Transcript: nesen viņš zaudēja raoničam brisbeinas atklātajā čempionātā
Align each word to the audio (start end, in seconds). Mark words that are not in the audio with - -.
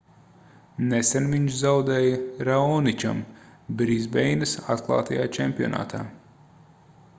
nesen 0.91 1.27
viņš 1.33 1.57
zaudēja 1.57 2.15
raoničam 2.49 3.21
brisbeinas 3.83 4.57
atklātajā 4.77 5.31
čempionātā 5.39 6.03